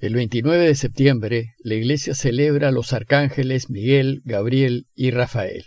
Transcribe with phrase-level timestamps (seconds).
[0.00, 5.66] El 29 de septiembre, la Iglesia celebra a los arcángeles Miguel, Gabriel y Rafael.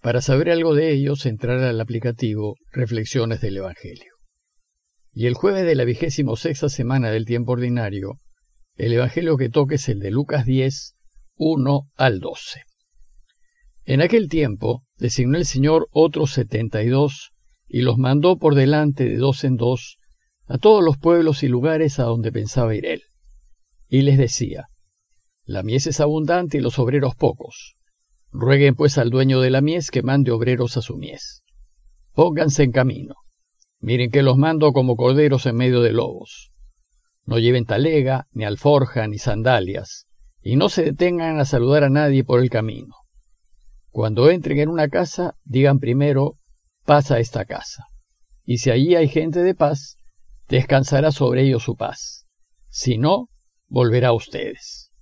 [0.00, 4.14] Para saber algo de ellos, entrar al aplicativo Reflexiones del Evangelio.
[5.12, 8.20] Y el jueves de la vigésimo sexta semana del tiempo ordinario,
[8.76, 10.94] el Evangelio que toque es el de Lucas 10,
[11.36, 12.62] 1 al 12.
[13.84, 17.32] En aquel tiempo designó el Señor otros setenta y dos,
[17.68, 19.98] y los mandó por delante de dos en dos
[20.46, 23.02] a todos los pueblos y lugares a donde pensaba ir él
[23.92, 24.68] y les decía,
[25.44, 27.76] La mies es abundante y los obreros pocos.
[28.30, 31.42] Rueguen pues al dueño de la mies que mande obreros a su mies.
[32.14, 33.16] Pónganse en camino.
[33.80, 36.52] Miren que los mando como corderos en medio de lobos.
[37.26, 40.06] No lleven talega, ni alforja, ni sandalias,
[40.40, 42.94] y no se detengan a saludar a nadie por el camino.
[43.90, 46.38] Cuando entren en una casa, digan primero,
[46.86, 47.88] pasa esta casa.
[48.42, 49.98] Y si allí hay gente de paz,
[50.48, 52.26] descansará sobre ellos su paz.
[52.70, 53.28] Si no,
[53.72, 54.92] volverá a ustedes.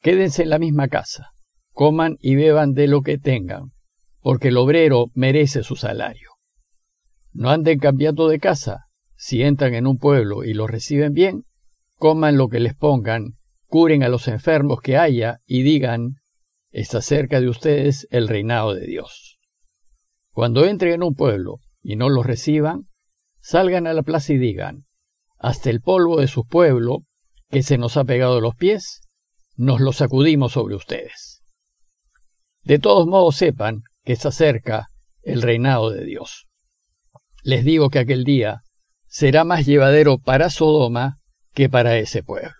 [0.00, 1.32] Quédense en la misma casa,
[1.72, 3.72] coman y beban de lo que tengan,
[4.20, 6.30] porque el obrero merece su salario.
[7.32, 8.84] No anden cambiando de casa,
[9.16, 11.46] si entran en un pueblo y lo reciben bien,
[11.96, 16.20] coman lo que les pongan, curen a los enfermos que haya y digan,
[16.70, 19.38] está cerca de ustedes el reinado de Dios.
[20.30, 22.82] Cuando entren en un pueblo y no los reciban,
[23.40, 24.84] salgan a la plaza y digan,
[25.38, 27.00] hasta el polvo de su pueblo
[27.50, 29.02] que se nos ha pegado los pies,
[29.56, 31.42] nos lo sacudimos sobre ustedes.
[32.62, 34.88] De todos modos sepan que está cerca
[35.22, 36.46] el reinado de Dios.
[37.42, 38.62] Les digo que aquel día
[39.06, 41.18] será más llevadero para Sodoma
[41.54, 42.52] que para ese pueblo.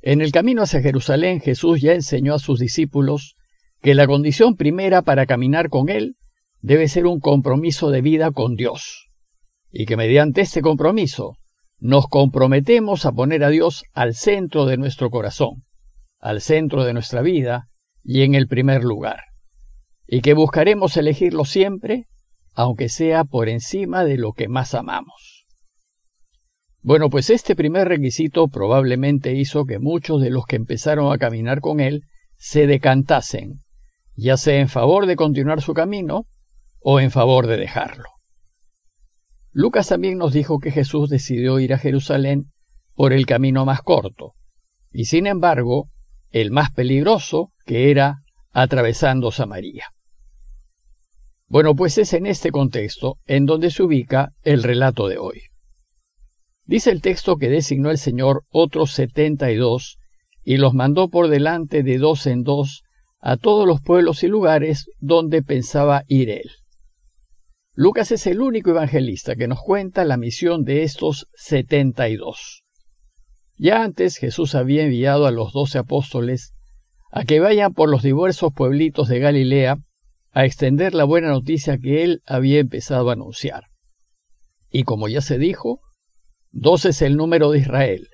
[0.00, 3.36] En el camino hacia Jerusalén Jesús ya enseñó a sus discípulos
[3.80, 6.16] que la condición primera para caminar con Él
[6.60, 9.08] debe ser un compromiso de vida con Dios,
[9.70, 11.36] y que mediante este compromiso
[11.80, 15.64] nos comprometemos a poner a Dios al centro de nuestro corazón,
[16.18, 17.68] al centro de nuestra vida
[18.02, 19.20] y en el primer lugar,
[20.06, 22.06] y que buscaremos elegirlo siempre,
[22.52, 25.46] aunque sea por encima de lo que más amamos.
[26.80, 31.60] Bueno, pues este primer requisito probablemente hizo que muchos de los que empezaron a caminar
[31.60, 32.02] con él
[32.36, 33.60] se decantasen,
[34.14, 36.26] ya sea en favor de continuar su camino
[36.80, 38.17] o en favor de dejarlo.
[39.52, 42.52] Lucas también nos dijo que Jesús decidió ir a Jerusalén
[42.94, 44.34] por el camino más corto,
[44.92, 45.88] y sin embargo,
[46.30, 48.18] el más peligroso, que era
[48.52, 49.86] atravesando Samaria.
[51.46, 55.42] Bueno, pues es en este contexto en donde se ubica el relato de hoy.
[56.64, 59.98] Dice el texto que designó el Señor otros setenta y dos,
[60.44, 62.82] y los mandó por delante de dos en dos
[63.20, 66.50] a todos los pueblos y lugares donde pensaba ir él.
[67.80, 72.64] Lucas es el único evangelista que nos cuenta la misión de estos setenta y dos.
[73.56, 76.54] Ya antes Jesús había enviado a los doce apóstoles
[77.12, 79.76] a que vayan por los diversos pueblitos de Galilea
[80.32, 83.66] a extender la buena noticia que él había empezado a anunciar.
[84.72, 85.78] Y como ya se dijo,
[86.50, 88.08] doce es el número de Israel,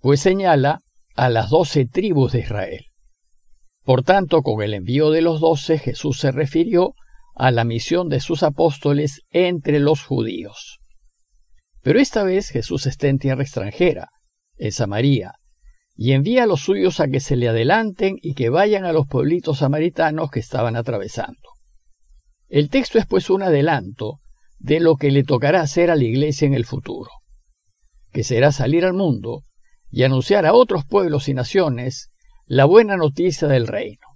[0.00, 0.80] pues señala
[1.14, 2.84] a las doce tribus de Israel.
[3.84, 6.92] Por tanto, con el envío de los doce Jesús se refirió
[7.42, 10.78] a la misión de sus apóstoles entre los judíos.
[11.82, 14.10] Pero esta vez Jesús está en tierra extranjera,
[14.58, 15.32] en Samaria,
[15.96, 19.08] y envía a los suyos a que se le adelanten y que vayan a los
[19.08, 21.50] pueblitos samaritanos que estaban atravesando.
[22.48, 24.20] El texto es pues un adelanto
[24.60, 27.10] de lo que le tocará hacer a la iglesia en el futuro,
[28.12, 29.42] que será salir al mundo
[29.90, 32.12] y anunciar a otros pueblos y naciones
[32.46, 34.11] la buena noticia del reino.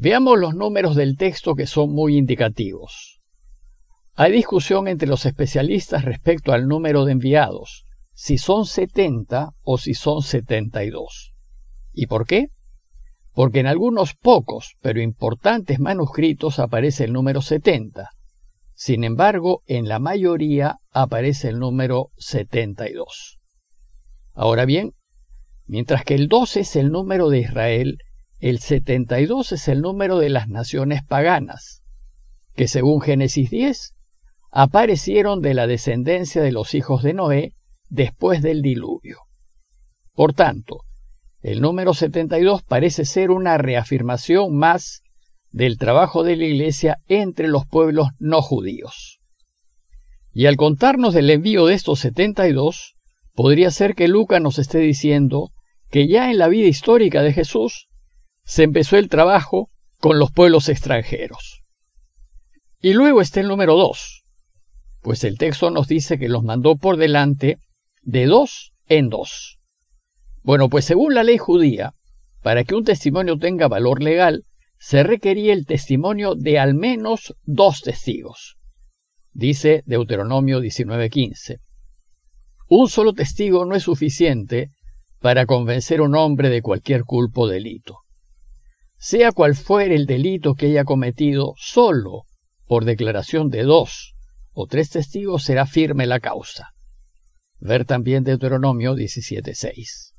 [0.00, 3.20] Veamos los números del texto que son muy indicativos.
[4.14, 9.94] Hay discusión entre los especialistas respecto al número de enviados, si son 70 o si
[9.94, 11.32] son 72.
[11.92, 12.46] ¿Y por qué?
[13.32, 18.08] Porque en algunos pocos pero importantes manuscritos aparece el número 70.
[18.74, 23.40] Sin embargo, en la mayoría aparece el número 72.
[24.32, 24.92] Ahora bien,
[25.66, 27.98] mientras que el 12 es el número de Israel,
[28.40, 31.82] el 72 es el número de las naciones paganas,
[32.54, 33.94] que según Génesis 10
[34.50, 37.52] aparecieron de la descendencia de los hijos de Noé
[37.88, 39.18] después del diluvio.
[40.14, 40.84] Por tanto,
[41.42, 45.02] el número 72 parece ser una reafirmación más
[45.50, 49.18] del trabajo de la Iglesia entre los pueblos no judíos.
[50.32, 52.94] Y al contarnos del envío de estos 72,
[53.34, 55.50] podría ser que Lucas nos esté diciendo
[55.90, 57.87] que ya en la vida histórica de Jesús
[58.48, 59.68] se empezó el trabajo
[59.98, 61.60] con los pueblos extranjeros.
[62.80, 64.24] Y luego está el número dos,
[65.02, 67.58] pues el texto nos dice que los mandó por delante
[68.00, 69.58] de dos en dos.
[70.42, 71.92] Bueno, pues según la ley judía,
[72.42, 74.44] para que un testimonio tenga valor legal,
[74.78, 78.56] se requería el testimonio de al menos dos testigos.
[79.34, 81.58] Dice Deuteronomio 19:15.
[82.70, 84.70] Un solo testigo no es suficiente
[85.20, 88.07] para convencer a un hombre de cualquier culpo o delito.
[88.98, 92.24] Sea cual fuere el delito que haya cometido, solo
[92.66, 94.14] por declaración de dos
[94.52, 96.70] o tres testigos será firme la causa.
[97.60, 100.14] Ver también Deuteronomio 17:6.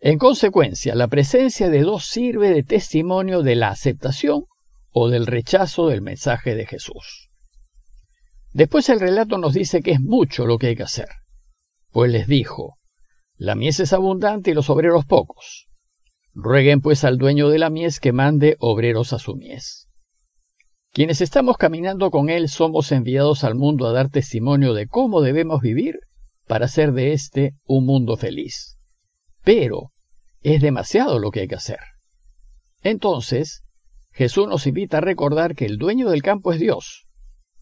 [0.00, 4.44] En consecuencia, la presencia de dos sirve de testimonio de la aceptación
[4.90, 7.30] o del rechazo del mensaje de Jesús.
[8.52, 11.08] Después el relato nos dice que es mucho lo que hay que hacer,
[11.90, 12.76] pues les dijo,
[13.36, 15.67] la mies es abundante y los obreros pocos.
[16.40, 19.88] Rueguen pues al dueño de la mies que mande obreros a su mies.
[20.92, 25.60] Quienes estamos caminando con Él somos enviados al mundo a dar testimonio de cómo debemos
[25.60, 25.98] vivir
[26.46, 28.78] para hacer de éste un mundo feliz.
[29.42, 29.90] Pero
[30.40, 31.80] es demasiado lo que hay que hacer.
[32.84, 33.64] Entonces,
[34.12, 37.08] Jesús nos invita a recordar que el dueño del campo es Dios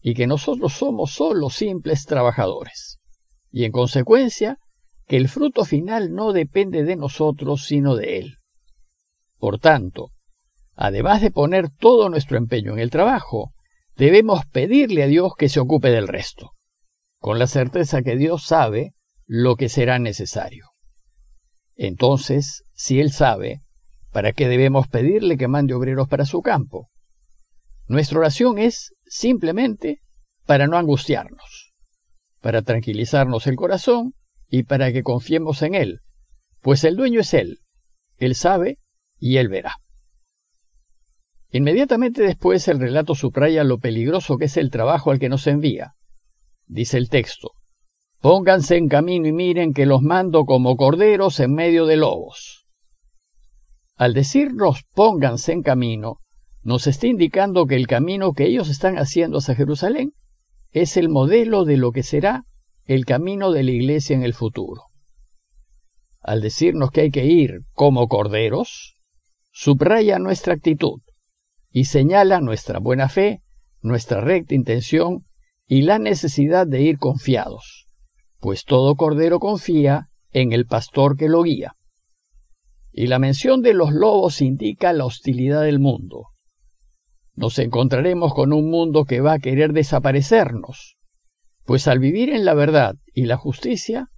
[0.01, 2.99] y que nosotros somos solo simples trabajadores.
[3.51, 4.59] Y en consecuencia,
[5.07, 8.36] que el fruto final no depende de nosotros, sino de Él.
[9.37, 10.11] Por tanto,
[10.75, 13.53] además de poner todo nuestro empeño en el trabajo,
[13.95, 16.51] debemos pedirle a Dios que se ocupe del resto,
[17.19, 18.93] con la certeza que Dios sabe
[19.25, 20.69] lo que será necesario.
[21.75, 23.61] Entonces, si Él sabe,
[24.11, 26.89] ¿para qué debemos pedirle que mande obreros para su campo?
[27.87, 30.01] Nuestra oración es simplemente
[30.45, 31.73] para no angustiarnos,
[32.41, 34.13] para tranquilizarnos el corazón
[34.49, 35.99] y para que confiemos en Él,
[36.61, 37.59] pues el dueño es Él,
[38.17, 38.79] Él sabe
[39.19, 39.77] y Él verá.
[41.51, 45.93] Inmediatamente después el relato subraya lo peligroso que es el trabajo al que nos envía.
[46.65, 47.51] Dice el texto,
[48.19, 52.65] Pónganse en camino y miren que los mando como corderos en medio de lobos.
[53.95, 56.19] Al decirnos pónganse en camino,
[56.63, 60.13] nos está indicando que el camino que ellos están haciendo hacia Jerusalén
[60.71, 62.43] es el modelo de lo que será
[62.85, 64.83] el camino de la iglesia en el futuro.
[66.21, 68.96] Al decirnos que hay que ir como corderos,
[69.59, 71.01] subraya nuestra actitud
[71.71, 73.41] y señala nuestra buena fe,
[73.81, 75.25] nuestra recta intención
[75.65, 77.87] y la necesidad de ir confiados,
[78.39, 81.73] pues todo cordero confía en el pastor que lo guía.
[82.91, 86.27] Y la mención de los lobos indica la hostilidad del mundo.
[87.33, 90.97] Nos encontraremos con un mundo que va a querer desaparecernos,
[91.65, 94.11] pues al vivir en la verdad y la justicia,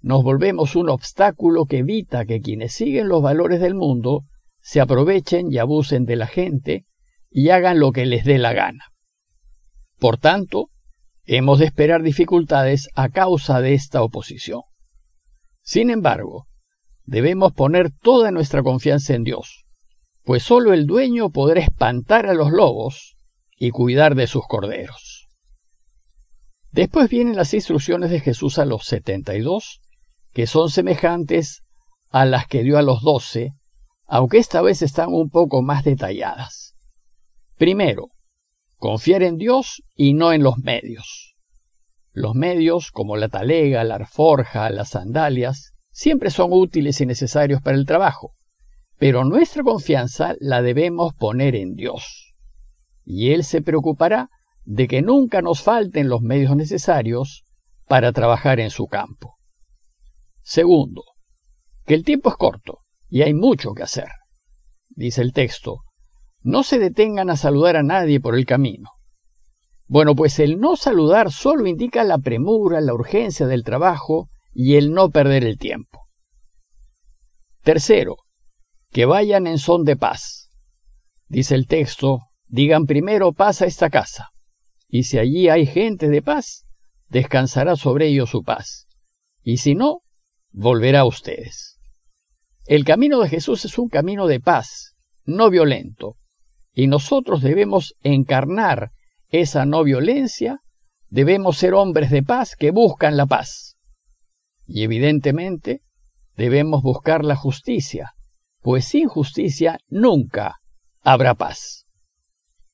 [0.00, 4.24] nos volvemos un obstáculo que evita que quienes siguen los valores del mundo
[4.60, 6.86] se aprovechen y abusen de la gente
[7.30, 8.86] y hagan lo que les dé la gana.
[9.98, 10.70] Por tanto,
[11.24, 14.62] hemos de esperar dificultades a causa de esta oposición.
[15.62, 16.46] Sin embargo,
[17.04, 19.64] debemos poner toda nuestra confianza en Dios,
[20.24, 23.16] pues sólo el dueño podrá espantar a los lobos
[23.56, 25.28] y cuidar de sus corderos.
[26.72, 29.80] Después vienen las instrucciones de Jesús a los setenta y dos,
[30.32, 31.62] que son semejantes
[32.10, 33.54] a las que dio a los doce,
[34.12, 36.74] aunque esta vez están un poco más detalladas.
[37.56, 38.08] Primero,
[38.76, 41.36] confiar en Dios y no en los medios.
[42.12, 47.76] Los medios, como la talega, la alforja, las sandalias, siempre son útiles y necesarios para
[47.76, 48.32] el trabajo,
[48.98, 52.34] pero nuestra confianza la debemos poner en Dios.
[53.04, 54.28] Y Él se preocupará
[54.64, 57.44] de que nunca nos falten los medios necesarios
[57.86, 59.36] para trabajar en su campo.
[60.42, 61.04] Segundo,
[61.86, 62.80] que el tiempo es corto
[63.10, 64.08] y hay mucho que hacer.
[64.88, 65.80] Dice el texto,
[66.40, 68.90] no se detengan a saludar a nadie por el camino.
[69.86, 74.92] Bueno, pues el no saludar solo indica la premura, la urgencia del trabajo y el
[74.92, 76.06] no perder el tiempo.
[77.62, 78.16] Tercero,
[78.90, 80.48] que vayan en son de paz.
[81.28, 84.30] Dice el texto, digan primero paz a esta casa
[84.90, 86.66] y si allí hay gente de paz,
[87.08, 88.86] descansará sobre ellos su paz,
[89.42, 90.02] y si no,
[90.50, 91.69] volverá a ustedes.
[92.70, 96.14] El camino de Jesús es un camino de paz, no violento,
[96.72, 98.92] y nosotros debemos encarnar
[99.28, 100.60] esa no violencia,
[101.08, 103.76] debemos ser hombres de paz que buscan la paz.
[104.68, 105.82] Y evidentemente
[106.36, 108.12] debemos buscar la justicia,
[108.60, 110.60] pues sin justicia nunca
[111.02, 111.86] habrá paz.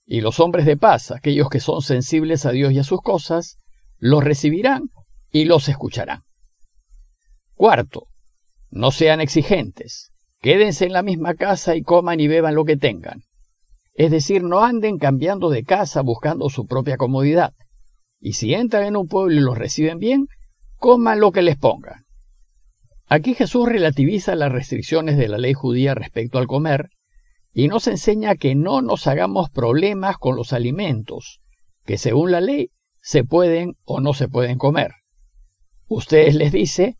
[0.04, 3.56] Y los hombres de paz, aquellos que son sensibles a Dios y a sus cosas,
[3.96, 4.90] los recibirán
[5.30, 6.20] y los escucharán.
[7.54, 8.08] Cuarto,
[8.76, 10.12] no sean exigentes.
[10.40, 13.22] Quédense en la misma casa y coman y beban lo que tengan.
[13.94, 17.54] Es decir, no anden cambiando de casa buscando su propia comodidad.
[18.20, 20.26] Y si entran en un pueblo y los reciben bien,
[20.76, 22.04] coman lo que les pongan.
[23.08, 26.90] Aquí Jesús relativiza las restricciones de la ley judía respecto al comer
[27.52, 31.40] y nos enseña que no nos hagamos problemas con los alimentos,
[31.86, 34.92] que según la ley se pueden o no se pueden comer.
[35.86, 36.96] Ustedes les dice,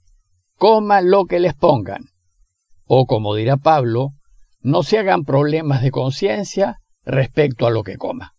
[0.56, 2.06] coman lo que les pongan.
[2.84, 4.10] O como dirá Pablo,
[4.60, 8.32] no se hagan problemas de conciencia respecto a lo que coma.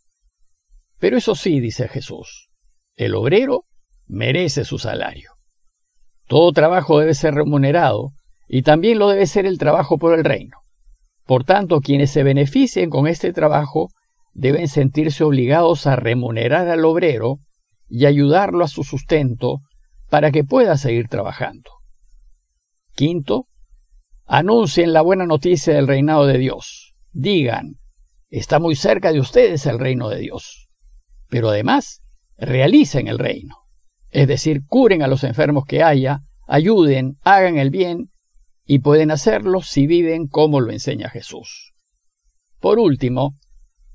[0.99, 2.49] Pero eso sí, dice Jesús,
[2.95, 3.63] el obrero
[4.07, 5.31] merece su salario.
[6.27, 8.11] Todo trabajo debe ser remunerado
[8.47, 10.57] y también lo debe ser el trabajo por el reino.
[11.25, 13.89] Por tanto, quienes se beneficien con este trabajo
[14.33, 17.39] deben sentirse obligados a remunerar al obrero
[17.89, 19.59] y ayudarlo a su sustento
[20.09, 21.76] para que pueda seguir trabajando.
[22.97, 23.47] Quinto,
[24.25, 26.95] anuncien la buena noticia del reinado de Dios.
[27.13, 27.75] Digan,
[28.29, 30.67] está muy cerca de ustedes el reino de Dios.
[31.29, 32.01] Pero además,
[32.37, 33.67] realicen el reino
[34.09, 38.09] es decir, curen a los enfermos que haya, ayuden, hagan el bien,
[38.65, 41.73] y pueden hacerlo si viven como lo enseña Jesús.
[42.59, 43.37] Por último,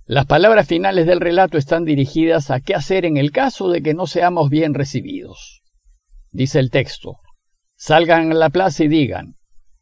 [0.04, 3.94] las palabras finales del relato están dirigidas a qué hacer en el caso de que
[3.94, 5.62] no seamos bien recibidos.
[6.30, 7.18] Dice el texto,
[7.82, 9.34] salgan a la plaza y digan,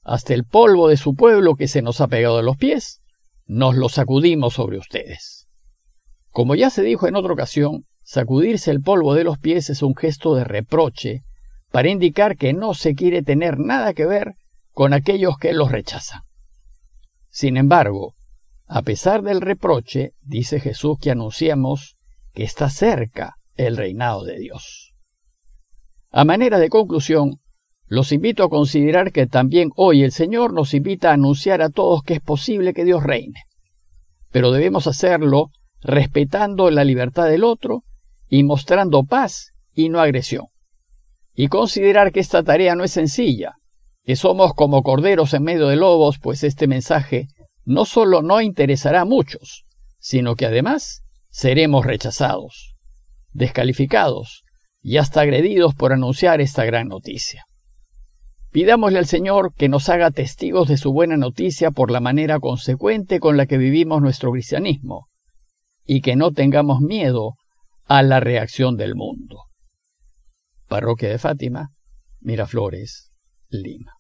[0.02, 3.02] hasta el polvo de su pueblo que se nos ha pegado a los pies,
[3.44, 5.48] nos lo sacudimos sobre ustedes.
[6.30, 9.94] Como ya se dijo en otra ocasión, Sacudirse el polvo de los pies es un
[9.94, 11.24] gesto de reproche
[11.70, 14.34] para indicar que no se quiere tener nada que ver
[14.72, 16.22] con aquellos que los rechazan.
[17.28, 18.14] Sin embargo,
[18.66, 21.96] a pesar del reproche, dice Jesús que anunciamos
[22.32, 24.94] que está cerca el reinado de Dios.
[26.10, 27.40] A manera de conclusión,
[27.90, 32.04] los invito a considerar que también hoy el Señor nos invita a anunciar a todos
[32.04, 33.42] que es posible que Dios reine,
[34.30, 37.82] pero debemos hacerlo respetando la libertad del otro
[38.28, 40.46] y mostrando paz y no agresión.
[41.34, 43.54] Y considerar que esta tarea no es sencilla,
[44.04, 47.26] que somos como corderos en medio de lobos, pues este mensaje
[47.64, 49.64] no solo no interesará a muchos,
[49.98, 52.76] sino que además seremos rechazados,
[53.32, 54.44] descalificados
[54.80, 57.46] y hasta agredidos por anunciar esta gran noticia.
[58.50, 63.20] Pidámosle al Señor que nos haga testigos de su buena noticia por la manera consecuente
[63.20, 65.08] con la que vivimos nuestro cristianismo,
[65.84, 67.34] y que no tengamos miedo
[67.84, 69.44] a la reacción del mundo.
[70.66, 71.70] Parroquia de Fátima,
[72.20, 73.12] Miraflores,
[73.48, 73.99] Lima.